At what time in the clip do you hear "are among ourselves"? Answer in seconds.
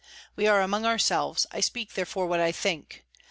0.47-1.45